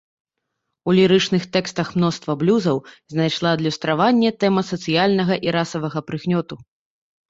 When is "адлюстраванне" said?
3.61-4.35